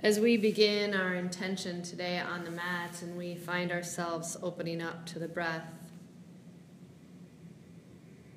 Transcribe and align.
As 0.00 0.20
we 0.20 0.36
begin 0.36 0.94
our 0.94 1.16
intention 1.16 1.82
today 1.82 2.20
on 2.20 2.44
the 2.44 2.52
mat 2.52 3.02
and 3.02 3.18
we 3.18 3.34
find 3.34 3.72
ourselves 3.72 4.36
opening 4.40 4.80
up 4.80 5.04
to 5.06 5.18
the 5.18 5.26
breath, 5.26 5.66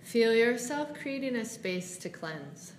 feel 0.01 0.33
yourself 0.33 0.95
creating 0.99 1.35
a 1.35 1.45
space 1.45 1.97
to 1.99 2.09
cleanse. 2.09 2.73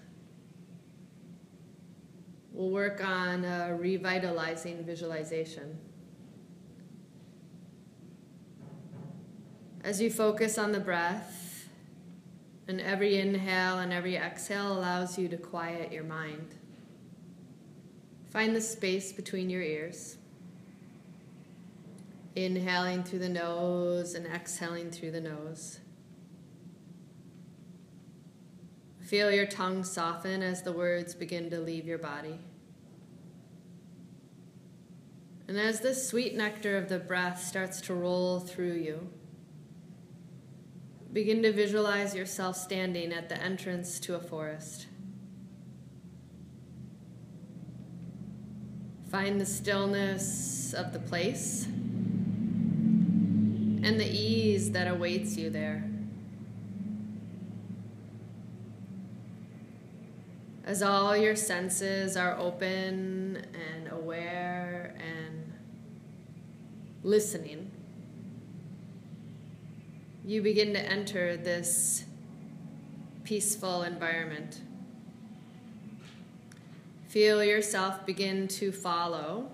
We'll 2.51 2.71
work 2.71 3.01
on 3.05 3.45
a 3.45 3.77
revitalizing 3.77 4.85
visualization. 4.85 5.79
As 9.85 10.03
you 10.03 10.11
focus 10.11 10.59
on 10.59 10.73
the 10.73 10.81
breath, 10.81 11.69
and 12.67 12.81
every 12.81 13.21
inhale 13.21 13.79
and 13.79 13.93
every 13.93 14.17
exhale 14.17 14.73
allows 14.73 15.19
you 15.19 15.29
to 15.29 15.37
quiet 15.37 15.93
your 15.93 16.05
mind. 16.05 16.57
Find 18.33 18.57
the 18.57 18.63
space 18.63 19.13
between 19.13 19.51
your 19.51 19.61
ears. 19.61 20.17
Inhaling 22.35 23.05
through 23.05 23.19
the 23.19 23.29
nose 23.29 24.15
and 24.15 24.27
exhaling 24.27 24.91
through 24.91 25.11
the 25.11 25.21
nose. 25.21 25.81
Feel 29.01 29.31
your 29.31 29.45
tongue 29.45 29.85
soften 29.85 30.43
as 30.43 30.63
the 30.63 30.73
words 30.73 31.15
begin 31.15 31.51
to 31.51 31.61
leave 31.61 31.87
your 31.87 31.99
body. 31.99 32.39
And 35.47 35.59
as 35.59 35.81
the 35.81 35.95
sweet 35.95 36.35
nectar 36.35 36.79
of 36.79 36.89
the 36.89 36.99
breath 36.99 37.45
starts 37.45 37.83
to 37.83 37.95
roll 37.95 38.41
through 38.41 38.77
you, 38.77 39.11
begin 41.13 41.43
to 41.43 41.53
visualize 41.53 42.15
yourself 42.15 42.57
standing 42.57 43.13
at 43.13 43.29
the 43.29 43.37
entrance 43.37 44.01
to 44.01 44.15
a 44.15 44.21
forest. 44.21 44.87
Find 49.13 49.39
the 49.39 49.45
stillness 49.45 50.73
of 50.73 50.95
the 50.95 50.99
place 50.99 51.67
and 51.67 54.01
the 54.01 54.11
ease 54.11 54.71
that 54.71 54.89
awaits 54.89 55.37
you 55.37 55.51
there. 55.51 55.85
As 60.65 60.83
all 60.83 61.15
your 61.15 61.37
senses 61.37 62.17
are 62.17 62.39
open 62.39 63.45
and 63.53 63.93
aware 63.93 64.95
and 64.97 65.53
listening, 67.03 67.71
you 70.25 70.41
begin 70.41 70.73
to 70.73 70.81
enter 70.81 71.37
this 71.37 72.07
peaceful 73.25 73.83
environment. 73.83 74.63
Feel 77.13 77.45
yourself 77.45 78.07
begin 78.07 78.49
to 78.49 78.73
follow 78.73 79.51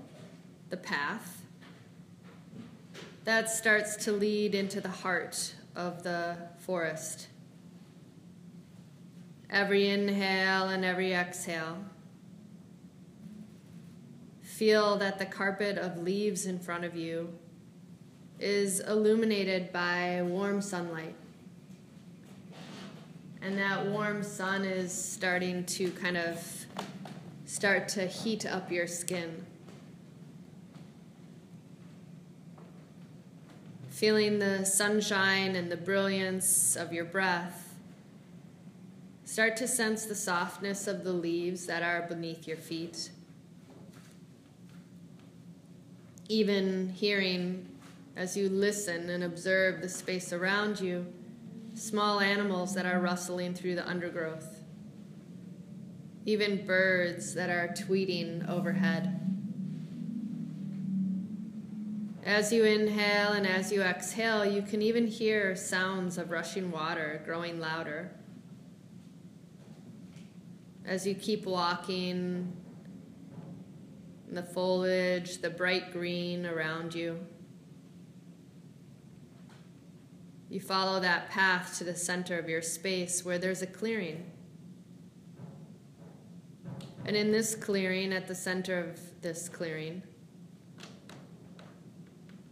the 0.71 0.77
path 0.77 1.43
that 3.25 3.51
starts 3.51 3.97
to 4.05 4.13
lead 4.13 4.55
into 4.55 4.81
the 4.81 4.89
heart 4.89 5.55
of 5.75 6.05
the 6.05 6.37
forest. 6.59 7.27
Every 9.51 9.89
inhale 9.89 10.69
and 10.69 10.85
every 10.85 11.13
exhale. 11.13 11.79
Feel 14.41 14.97
that 14.99 15.19
the 15.19 15.27
carpet 15.27 15.79
of 15.79 15.99
leaves 15.99 16.47
in 16.47 16.61
front 16.61 16.85
of 16.85 16.95
you 16.95 17.37
is 18.39 18.79
illuminated 18.79 19.73
by 19.73 20.23
warm 20.23 20.63
sunlight. 20.63 21.17
And 23.43 23.59
that 23.59 23.85
warm 23.87 24.23
sun 24.23 24.65
is 24.65 24.93
starting 24.93 25.65
to 25.65 25.91
kind 25.91 26.17
of 26.17 26.68
start 27.49 27.89
to 27.89 28.07
heat 28.07 28.45
up 28.45 28.71
your 28.71 28.87
skin. 28.87 29.47
Feeling 33.89 34.39
the 34.39 34.67
sunshine 34.67 35.57
and 35.57 35.73
the 35.73 35.77
brilliance 35.77 36.77
of 36.77 36.93
your 36.93 37.07
breath. 37.07 37.75
Start 39.25 39.57
to 39.57 39.67
sense 39.67 40.05
the 40.05 40.15
softness 40.15 40.87
of 40.87 41.05
the 41.05 41.13
leaves 41.13 41.65
that 41.67 41.83
are 41.83 42.03
beneath 42.07 42.47
your 42.47 42.59
feet. 42.59 43.11
Even 46.29 46.91
hearing 46.91 47.67
as 48.15 48.37
you 48.37 48.51
listen 48.51 49.09
and 49.09 49.25
observe 49.25 49.81
the 49.81 49.89
space 49.89 50.35
around 50.35 50.81
you, 50.81 51.07
small 51.75 52.21
animals 52.21 52.75
that 52.75 52.85
are 52.85 53.01
rustling 53.01 53.55
through 53.55 53.75
the 53.75 53.89
undergrowth 53.89 54.58
even 56.29 56.67
birds 56.67 57.33
that 57.33 57.49
are 57.49 57.69
tweeting 57.69 58.47
overhead. 58.51 59.19
As 62.23 62.53
you 62.53 62.65
inhale 62.65 63.33
and 63.33 63.47
as 63.47 63.73
you 63.73 63.81
exhale, 63.81 64.45
you 64.45 64.61
can 64.61 64.83
even 64.83 65.07
hear 65.07 65.57
sounds 65.57 66.19
of 66.19 66.31
rushing 66.31 66.71
water 66.71 67.23
growing 67.25 67.59
louder. 67.59 68.11
As 70.85 71.07
you 71.07 71.15
keep 71.15 71.47
walking, 71.47 72.55
the 74.31 74.43
foliage, 74.43 75.39
the 75.39 75.49
bright 75.49 75.93
green 75.93 76.45
around 76.45 76.95
you. 76.95 77.19
You 80.51 80.61
follow 80.61 81.01
that 81.01 81.31
path 81.31 81.79
to 81.79 81.85
the 81.85 81.97
center 81.97 82.39
of 82.39 82.51
your 82.51 82.61
space 82.61 83.25
where 83.25 83.39
there's 83.39 83.63
a 83.63 83.67
clearing. 83.67 84.31
And 87.09 87.17
in 87.17 87.33
this 87.33 87.55
clearing, 87.55 88.13
at 88.13 88.29
the 88.29 88.35
center 88.35 88.79
of 88.79 89.01
this 89.23 89.49
clearing, 89.49 90.03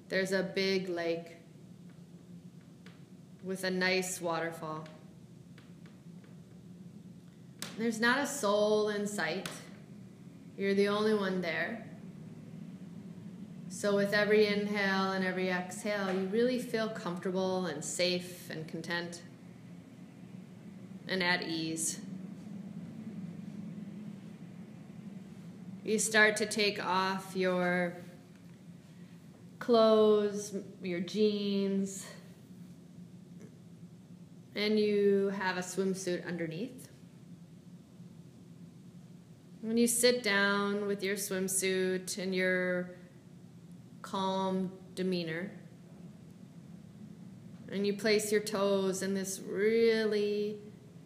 there's 0.08 0.32
a 0.32 0.42
big 0.42 0.88
lake 0.88 1.36
with 3.44 3.64
a 3.64 3.70
nice 3.70 4.18
waterfall. 4.18 4.88
There's 7.76 8.00
not 8.00 8.18
a 8.18 8.26
soul 8.26 8.88
in 8.88 9.06
sight. 9.06 9.46
You're 10.56 10.72
the 10.72 10.88
only 10.88 11.12
one 11.12 11.42
there. 11.42 11.86
So, 13.68 13.94
with 13.94 14.14
every 14.14 14.46
inhale 14.46 15.12
and 15.12 15.22
every 15.22 15.50
exhale, 15.50 16.10
you 16.10 16.28
really 16.28 16.60
feel 16.60 16.88
comfortable 16.88 17.66
and 17.66 17.84
safe 17.84 18.48
and 18.48 18.66
content 18.66 19.20
and 21.08 21.22
at 21.22 21.42
ease. 21.42 22.00
You 25.86 26.00
start 26.00 26.36
to 26.36 26.46
take 26.46 26.84
off 26.84 27.36
your 27.36 27.96
clothes, 29.60 30.52
your 30.82 30.98
jeans, 30.98 32.04
and 34.56 34.80
you 34.80 35.28
have 35.38 35.56
a 35.56 35.60
swimsuit 35.60 36.26
underneath. 36.26 36.88
When 39.60 39.76
you 39.76 39.86
sit 39.86 40.24
down 40.24 40.88
with 40.88 41.04
your 41.04 41.14
swimsuit 41.14 42.18
and 42.18 42.34
your 42.34 42.90
calm 44.02 44.72
demeanor, 44.96 45.52
and 47.70 47.86
you 47.86 47.94
place 47.94 48.32
your 48.32 48.40
toes 48.40 49.02
in 49.02 49.14
this 49.14 49.40
really 49.46 50.56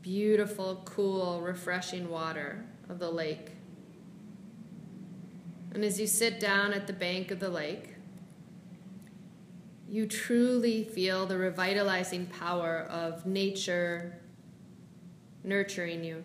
beautiful, 0.00 0.80
cool, 0.86 1.42
refreshing 1.42 2.08
water 2.08 2.64
of 2.88 2.98
the 2.98 3.10
lake. 3.10 3.50
And 5.72 5.84
as 5.84 6.00
you 6.00 6.06
sit 6.06 6.40
down 6.40 6.72
at 6.72 6.86
the 6.86 6.92
bank 6.92 7.30
of 7.30 7.38
the 7.38 7.48
lake, 7.48 7.94
you 9.88 10.06
truly 10.06 10.84
feel 10.84 11.26
the 11.26 11.36
revitalizing 11.36 12.26
power 12.26 12.86
of 12.90 13.26
nature 13.26 14.20
nurturing 15.42 16.04
you. 16.04 16.24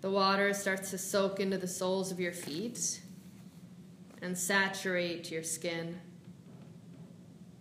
The 0.00 0.10
water 0.10 0.52
starts 0.52 0.90
to 0.90 0.98
soak 0.98 1.38
into 1.38 1.58
the 1.58 1.68
soles 1.68 2.10
of 2.10 2.18
your 2.18 2.32
feet 2.32 3.02
and 4.20 4.36
saturate 4.36 5.30
your 5.30 5.42
skin 5.42 6.00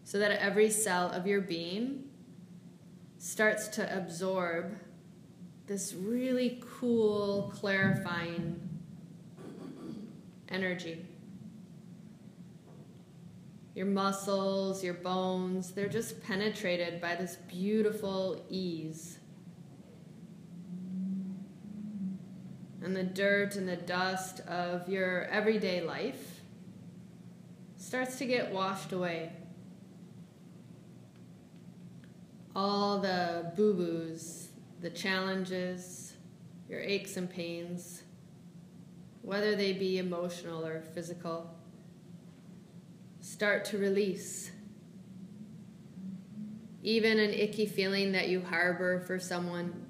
so 0.03 0.19
that 0.19 0.31
every 0.41 0.69
cell 0.69 1.09
of 1.11 1.27
your 1.27 1.41
being 1.41 2.05
starts 3.17 3.67
to 3.69 3.97
absorb 3.97 4.77
this 5.67 5.93
really 5.93 6.61
cool, 6.79 7.53
clarifying 7.55 8.70
energy. 10.51 11.05
Your 13.73 13.85
muscles, 13.85 14.83
your 14.83 14.95
bones, 14.95 15.71
they're 15.71 15.87
just 15.87 16.21
penetrated 16.23 16.99
by 16.99 17.15
this 17.15 17.37
beautiful 17.47 18.45
ease. 18.49 19.17
And 22.83 22.95
the 22.95 23.03
dirt 23.03 23.55
and 23.55 23.67
the 23.67 23.77
dust 23.77 24.41
of 24.41 24.89
your 24.89 25.25
everyday 25.25 25.81
life 25.81 26.41
starts 27.77 28.17
to 28.17 28.25
get 28.25 28.51
washed 28.51 28.91
away. 28.91 29.31
All 32.53 32.99
the 32.99 33.53
boo 33.55 33.73
boos, 33.73 34.49
the 34.81 34.89
challenges, 34.89 36.13
your 36.67 36.81
aches 36.81 37.15
and 37.15 37.29
pains 37.29 38.03
whether 39.21 39.55
they 39.55 39.73
be 39.73 39.97
emotional 39.97 40.65
or 40.65 40.81
physical, 40.93 41.55
start 43.19 43.65
to 43.65 43.77
release. 43.77 44.51
Even 46.83 47.19
an 47.19 47.29
icky 47.29 47.65
feeling 47.67 48.11
that 48.13 48.29
you 48.29 48.41
harbor 48.41 48.99
for 49.01 49.19
someone, 49.19 49.85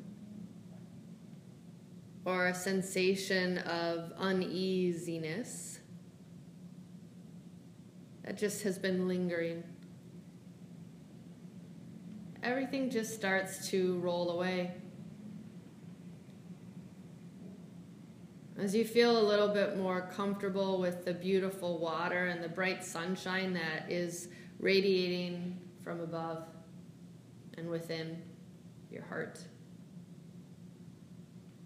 or 2.26 2.48
a 2.48 2.54
sensation 2.54 3.58
of 3.60 4.12
uneasiness 4.18 5.80
that 8.24 8.38
just 8.38 8.64
has 8.64 8.78
been 8.78 9.08
lingering. 9.08 9.64
Everything 12.44 12.90
just 12.90 13.14
starts 13.16 13.70
to 13.70 13.98
roll 14.00 14.32
away. 14.32 14.81
As 18.62 18.76
you 18.76 18.86
feel 18.86 19.18
a 19.18 19.26
little 19.28 19.48
bit 19.48 19.76
more 19.76 20.02
comfortable 20.16 20.80
with 20.80 21.04
the 21.04 21.16
beautiful 21.16 21.80
water 21.80 22.28
and 22.28 22.44
the 22.44 22.48
bright 22.48 22.84
sunshine 22.84 23.54
that 23.54 23.90
is 23.90 24.28
radiating 24.60 25.60
from 25.84 26.00
above 26.00 26.46
and 27.58 27.68
within 27.68 28.22
your 28.92 29.02
heart, 29.06 29.40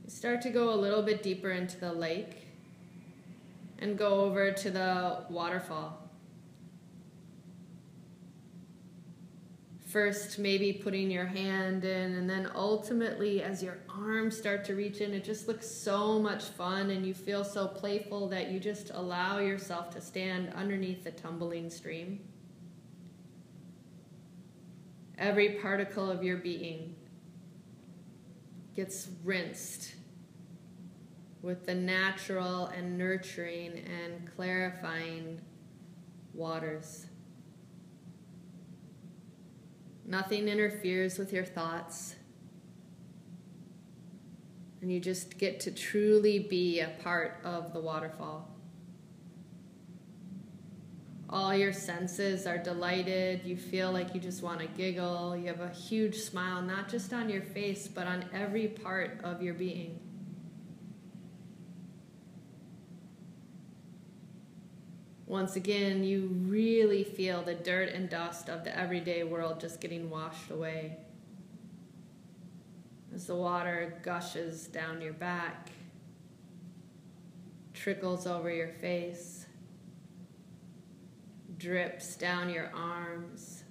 you 0.05 0.09
start 0.09 0.41
to 0.43 0.49
go 0.49 0.73
a 0.73 0.77
little 0.77 1.01
bit 1.01 1.21
deeper 1.21 1.51
into 1.51 1.77
the 1.81 1.91
lake 1.91 2.47
and 3.79 3.97
go 3.97 4.21
over 4.21 4.53
to 4.53 4.71
the 4.71 5.25
waterfall. 5.29 6.04
First 9.95 10.39
maybe 10.39 10.73
putting 10.73 11.09
your 11.09 11.25
hand 11.25 11.85
in 11.85 12.15
and 12.15 12.29
then 12.29 12.51
ultimately 12.53 13.41
as 13.41 13.63
your 13.63 13.77
arms 13.87 14.37
start 14.37 14.65
to 14.65 14.75
reach 14.75 14.99
in 14.99 15.13
it 15.13 15.23
just 15.23 15.47
looks 15.47 15.65
so 15.65 16.19
much 16.19 16.43
fun 16.43 16.89
and 16.89 17.07
you 17.07 17.13
feel 17.13 17.45
so 17.45 17.65
playful 17.65 18.27
that 18.27 18.51
you 18.51 18.59
just 18.59 18.91
allow 18.93 19.39
yourself 19.39 19.89
to 19.89 20.01
stand 20.01 20.51
underneath 20.53 21.05
the 21.05 21.11
tumbling 21.11 21.69
stream. 21.69 22.19
Every 25.17 25.51
particle 25.61 26.11
of 26.11 26.25
your 26.25 26.39
being 26.39 26.93
gets 28.75 29.07
rinsed 29.23 29.95
with 31.41 31.65
the 31.65 31.73
natural 31.73 32.65
and 32.65 32.97
nurturing 32.97 33.77
and 33.77 34.29
clarifying 34.35 35.39
waters 36.33 37.05
Nothing 40.07 40.47
interferes 40.47 41.17
with 41.17 41.33
your 41.33 41.45
thoughts. 41.45 42.15
And 44.81 44.91
you 44.91 44.99
just 44.99 45.39
get 45.39 45.59
to 45.61 45.71
truly 45.71 46.39
be 46.39 46.79
a 46.79 46.89
part 47.01 47.39
of 47.43 47.73
the 47.73 47.81
waterfall. 47.81 48.51
All 51.27 51.55
your 51.55 51.73
senses 51.73 52.45
are 52.45 52.59
delighted. 52.59 53.43
You 53.43 53.57
feel 53.57 53.91
like 53.91 54.13
you 54.13 54.21
just 54.21 54.43
want 54.43 54.59
to 54.59 54.67
giggle. 54.67 55.35
You 55.35 55.47
have 55.47 55.59
a 55.59 55.69
huge 55.69 56.17
smile, 56.17 56.61
not 56.61 56.87
just 56.87 57.11
on 57.13 57.29
your 57.29 57.41
face, 57.41 57.87
but 57.87 58.05
on 58.05 58.25
every 58.31 58.67
part 58.67 59.19
of 59.23 59.41
your 59.41 59.55
being. 59.55 59.99
once 65.35 65.57
again, 65.57 66.03
you 66.03 66.29
really 66.47 66.84
feel 67.15 67.41
the 67.41 67.55
dirt 67.55 67.89
and 67.89 68.09
dust 68.09 68.49
of 68.49 68.63
the 68.63 68.77
everyday 68.77 69.23
world 69.23 69.59
just 69.59 69.79
getting 69.79 70.09
washed 70.09 70.51
away. 70.51 70.97
As 73.13 73.27
the 73.27 73.35
water 73.35 73.99
gushes 74.03 74.67
down 74.67 75.01
your 75.01 75.13
back, 75.13 75.69
trickles 77.73 78.27
over 78.27 78.49
your 78.49 78.67
face, 78.67 79.45
drips 81.57 82.15
down 82.15 82.49
your 82.49 82.71
arms. 82.75 83.63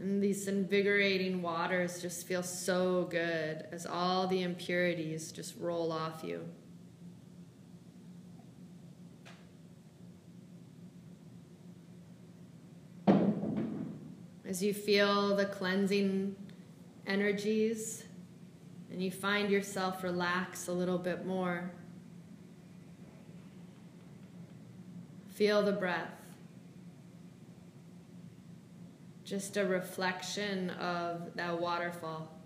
And 0.00 0.22
these 0.22 0.48
invigorating 0.48 1.42
waters 1.42 2.00
just 2.00 2.26
feel 2.26 2.42
so 2.42 3.04
good 3.04 3.66
as 3.70 3.86
all 3.86 4.26
the 4.26 4.42
impurities 4.42 5.30
just 5.30 5.54
roll 5.58 5.92
off 5.92 6.24
you. 6.24 6.48
As 14.50 14.60
you 14.60 14.74
feel 14.74 15.36
the 15.36 15.46
cleansing 15.46 16.34
energies 17.06 18.02
and 18.90 19.00
you 19.00 19.08
find 19.08 19.48
yourself 19.48 20.02
relax 20.02 20.66
a 20.66 20.72
little 20.72 20.98
bit 20.98 21.24
more. 21.24 21.70
Feel 25.28 25.62
the 25.62 25.70
breath. 25.70 26.10
Just 29.22 29.56
a 29.56 29.64
reflection 29.64 30.70
of 30.70 31.32
that 31.36 31.60
waterfall. 31.60 32.36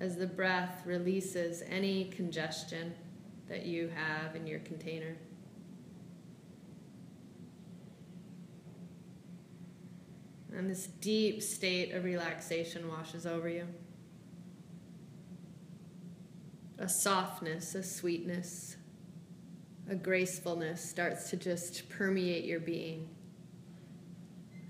As 0.00 0.16
the 0.16 0.26
breath 0.26 0.86
releases 0.86 1.62
any 1.68 2.06
congestion 2.06 2.94
that 3.46 3.66
you 3.66 3.90
have 3.94 4.34
in 4.34 4.46
your 4.46 4.60
container. 4.60 5.14
And 10.54 10.68
this 10.68 10.86
deep 10.86 11.42
state 11.42 11.94
of 11.94 12.04
relaxation 12.04 12.88
washes 12.88 13.26
over 13.26 13.48
you. 13.48 13.66
A 16.78 16.88
softness, 16.88 17.74
a 17.74 17.82
sweetness, 17.82 18.76
a 19.88 19.94
gracefulness 19.94 20.84
starts 20.84 21.30
to 21.30 21.36
just 21.36 21.88
permeate 21.88 22.44
your 22.44 22.60
being. 22.60 23.08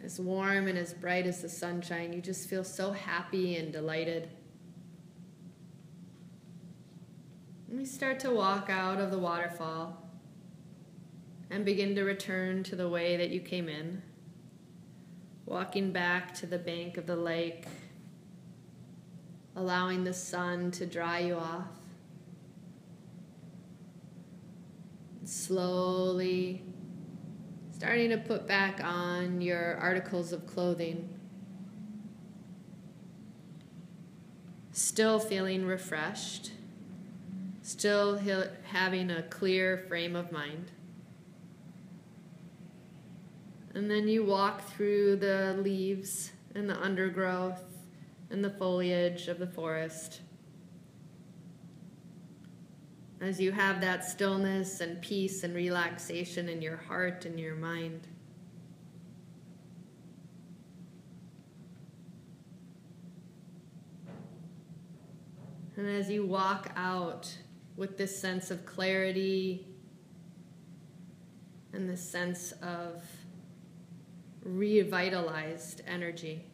As 0.05 0.21
warm 0.21 0.69
and 0.69 0.79
as 0.79 0.95
bright 0.95 1.27
as 1.27 1.43
the 1.43 1.49
sunshine, 1.49 2.13
you 2.13 2.21
just 2.21 2.49
feel 2.49 2.65
so 2.65 2.93
happy 2.93 3.57
and 3.57 3.73
delighted. 3.73 4.29
And 7.69 7.79
we 7.79 7.85
start 7.85 8.21
to 8.21 8.31
walk 8.31 8.69
out 8.69 9.01
of 9.01 9.11
the 9.11 9.19
waterfall 9.19 10.11
and 11.51 11.65
begin 11.65 11.95
to 11.95 12.05
return 12.05 12.63
to 12.65 12.77
the 12.77 12.89
way 12.89 13.17
that 13.17 13.31
you 13.31 13.41
came 13.41 13.69
in 13.69 14.03
walking 15.47 15.93
back 15.93 16.35
to 16.35 16.47
the 16.47 16.59
bank 16.59 16.97
of 16.97 17.07
the 17.07 17.17
lake, 17.17 17.67
allowing 19.57 20.05
the 20.05 20.15
sun 20.15 20.71
to 20.73 20.87
dry 20.87 21.19
you 21.21 21.35
off. 21.35 21.67
Slowly 25.25 26.63
starting 27.83 28.11
to 28.11 28.19
put 28.19 28.47
back 28.47 28.81
on 28.85 29.41
your 29.41 29.77
articles 29.77 30.33
of 30.33 30.47
clothing. 30.47 31.09
Still 34.71 35.19
feeling 35.19 35.67
refreshed, 35.67 36.53
still 37.63 38.21
having 38.65 39.11
a 39.11 39.23
clear 39.25 39.79
frame 39.89 40.15
of 40.15 40.31
mind. 40.31 40.71
And 43.75 43.91
then 43.91 44.07
you 44.07 44.25
walk 44.25 44.69
through 44.69 45.17
the 45.17 45.57
leaves 45.63 46.33
and 46.55 46.69
the 46.69 46.79
undergrowth 46.79 47.65
and 48.31 48.45
the 48.45 48.51
foliage 48.51 49.29
of 49.29 49.39
the 49.39 49.47
forest. 49.47 50.21
As 53.21 53.41
you 53.41 53.53
have 53.53 53.81
that 53.81 54.05
stillness 54.05 54.81
and 54.81 55.01
peace 55.01 55.43
and 55.45 55.55
relaxation 55.55 56.49
in 56.49 56.61
your 56.61 56.77
heart 56.77 57.25
and 57.25 57.39
your 57.39 57.55
mind. 57.55 58.09
And 65.77 65.89
as 65.89 66.11
you 66.11 66.27
walk 66.27 66.71
out 66.77 67.35
with 67.77 67.97
this 67.97 68.19
sense 68.19 68.51
of 68.51 68.67
clarity 68.67 69.67
and 71.73 71.89
this 71.89 72.07
sense 72.07 72.53
of 72.61 73.03
revitalized 74.45 75.83
energy. 75.87 76.45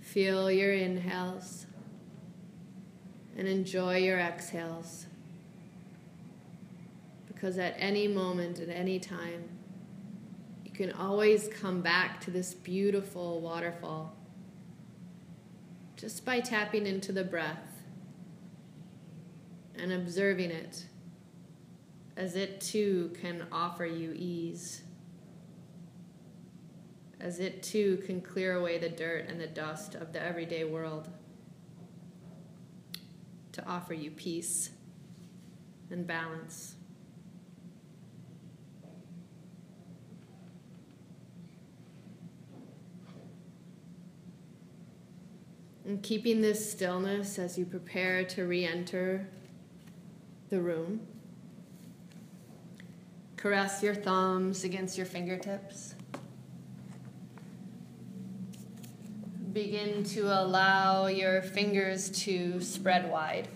Feel 0.00 0.50
your 0.50 0.72
inhales 0.72 1.66
and 3.36 3.46
enjoy 3.46 3.98
your 3.98 4.18
exhales. 4.18 5.06
Because 7.26 7.58
at 7.58 7.74
any 7.76 8.08
moment, 8.08 8.60
at 8.60 8.68
any 8.68 8.98
time, 8.98 9.48
you 10.64 10.70
can 10.70 10.92
always 10.92 11.48
come 11.48 11.82
back 11.82 12.20
to 12.22 12.30
this 12.30 12.54
beautiful 12.54 13.40
waterfall 13.40 14.16
just 15.96 16.24
by 16.24 16.40
tapping 16.40 16.86
into 16.86 17.12
the 17.12 17.24
breath 17.24 17.82
and 19.74 19.92
observing 19.92 20.50
it 20.50 20.86
as 22.16 22.34
it 22.34 22.60
too 22.60 23.14
can 23.20 23.46
offer 23.52 23.84
you 23.84 24.12
ease, 24.16 24.82
as 27.20 27.40
it 27.40 27.62
too 27.62 28.02
can 28.06 28.20
clear 28.20 28.56
away 28.56 28.78
the 28.78 28.88
dirt 28.88 29.26
and 29.28 29.40
the 29.40 29.46
dust 29.46 29.94
of 29.94 30.12
the 30.12 30.22
everyday 30.22 30.64
world 30.64 31.08
to 33.52 33.66
offer 33.66 33.94
you 33.94 34.10
peace 34.10 34.70
and 35.90 36.06
balance. 36.06 36.74
And 45.84 46.02
keeping 46.02 46.40
this 46.40 46.72
stillness 46.72 47.38
as 47.38 47.56
you 47.56 47.64
prepare 47.64 48.24
to 48.24 48.44
re 48.44 48.64
enter 48.64 49.28
the 50.48 50.60
room. 50.60 51.06
Caress 53.46 53.80
your 53.80 53.94
thumbs 53.94 54.64
against 54.64 54.96
your 54.96 55.06
fingertips. 55.06 55.94
Begin 59.52 60.02
to 60.02 60.22
allow 60.22 61.06
your 61.06 61.42
fingers 61.42 62.10
to 62.24 62.60
spread 62.60 63.08
wide. 63.08 63.46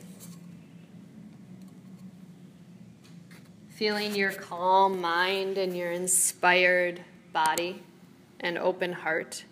Feeling 3.70 4.14
your 4.14 4.30
calm 4.30 5.00
mind 5.00 5.58
and 5.58 5.76
your 5.76 5.90
inspired 5.90 7.00
body 7.32 7.82
and 8.38 8.58
open 8.58 8.92
heart. 8.92 9.42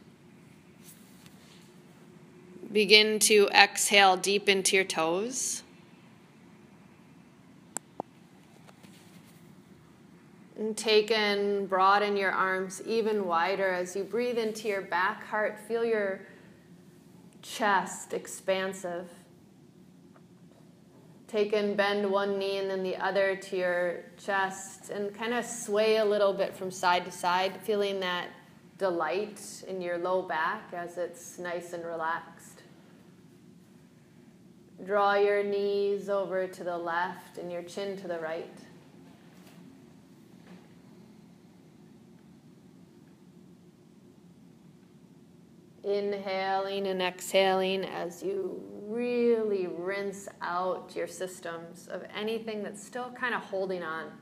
Begin 2.70 3.18
to 3.18 3.48
exhale 3.48 4.16
deep 4.16 4.48
into 4.48 4.76
your 4.76 4.84
toes. 4.84 5.64
And 10.58 10.76
take 10.76 11.12
and 11.12 11.68
broaden 11.68 12.16
your 12.16 12.32
arms 12.32 12.82
even 12.84 13.26
wider 13.26 13.68
as 13.68 13.94
you 13.94 14.02
breathe 14.02 14.38
into 14.38 14.66
your 14.66 14.82
back 14.82 15.24
heart. 15.24 15.56
Feel 15.68 15.84
your 15.84 16.20
chest 17.42 18.12
expansive. 18.12 19.08
Take 21.28 21.52
and 21.52 21.76
bend 21.76 22.10
one 22.10 22.38
knee 22.38 22.58
and 22.58 22.68
then 22.68 22.82
the 22.82 22.96
other 22.96 23.36
to 23.36 23.56
your 23.56 24.00
chest 24.16 24.90
and 24.90 25.14
kind 25.14 25.32
of 25.32 25.44
sway 25.44 25.98
a 25.98 26.04
little 26.04 26.32
bit 26.32 26.56
from 26.56 26.72
side 26.72 27.04
to 27.04 27.12
side, 27.12 27.60
feeling 27.62 28.00
that 28.00 28.28
delight 28.78 29.62
in 29.68 29.80
your 29.80 29.98
low 29.98 30.22
back 30.22 30.72
as 30.72 30.98
it's 30.98 31.38
nice 31.38 31.72
and 31.72 31.84
relaxed. 31.84 32.62
Draw 34.84 35.14
your 35.16 35.44
knees 35.44 36.08
over 36.08 36.46
to 36.46 36.64
the 36.64 36.76
left 36.76 37.38
and 37.38 37.52
your 37.52 37.62
chin 37.62 37.96
to 37.98 38.08
the 38.08 38.18
right. 38.18 38.56
Inhaling 45.88 46.86
and 46.86 47.00
exhaling 47.00 47.82
as 47.82 48.22
you 48.22 48.62
really 48.86 49.68
rinse 49.68 50.28
out 50.42 50.92
your 50.94 51.06
systems 51.06 51.88
of 51.88 52.04
anything 52.14 52.62
that's 52.62 52.84
still 52.84 53.10
kind 53.18 53.34
of 53.34 53.40
holding 53.40 53.82
on. 53.82 54.12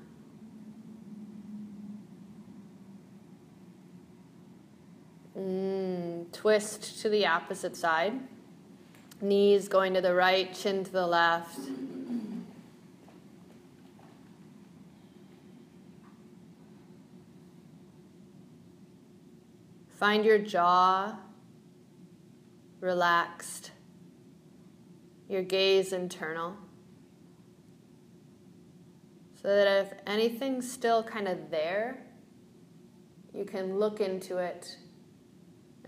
Mm, 5.37 6.31
twist 6.31 7.01
to 7.03 7.09
the 7.09 7.27
opposite 7.27 7.75
side. 7.75 8.15
Knees 9.21 9.67
going 9.67 9.93
to 9.95 10.01
the 10.01 10.15
right, 10.15 10.55
chin 10.55 10.85
to 10.85 10.93
the 10.93 11.07
left. 11.07 11.59
Find 19.89 20.25
your 20.25 20.39
jaw 20.39 21.17
relaxed, 22.81 23.71
your 25.29 25.43
gaze 25.43 25.93
internal. 25.93 26.57
So 29.41 29.49
that 29.49 29.87
if 29.87 29.93
anything's 30.07 30.71
still 30.71 31.03
kind 31.03 31.29
of 31.29 31.51
there, 31.51 32.03
you 33.33 33.45
can 33.45 33.79
look 33.79 34.01
into 34.01 34.39
it 34.39 34.77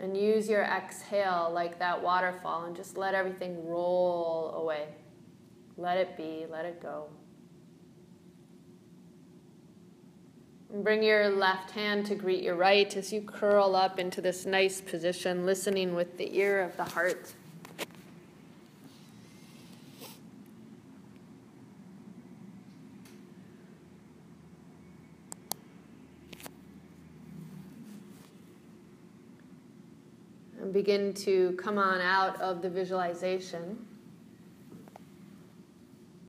and 0.00 0.16
use 0.16 0.48
your 0.48 0.62
exhale 0.62 1.50
like 1.52 1.78
that 1.78 2.00
waterfall 2.02 2.66
and 2.66 2.76
just 2.76 2.96
let 2.96 3.14
everything 3.14 3.66
roll 3.66 4.52
away. 4.54 4.88
Let 5.76 5.96
it 5.98 6.16
be, 6.16 6.46
let 6.48 6.64
it 6.64 6.80
go. 6.80 7.08
Bring 10.72 11.02
your 11.02 11.30
left 11.30 11.70
hand 11.70 12.04
to 12.06 12.14
greet 12.14 12.42
your 12.42 12.54
right 12.54 12.94
as 12.96 13.12
you 13.12 13.22
curl 13.22 13.74
up 13.74 13.98
into 13.98 14.20
this 14.20 14.44
nice 14.44 14.80
position, 14.80 15.46
listening 15.46 15.94
with 15.94 16.18
the 16.18 16.36
ear 16.36 16.62
of 16.62 16.76
the 16.76 16.84
heart. 16.84 17.32
And 30.60 30.72
begin 30.72 31.14
to 31.14 31.52
come 31.52 31.78
on 31.78 32.00
out 32.02 32.38
of 32.42 32.60
the 32.60 32.68
visualization. 32.68 33.87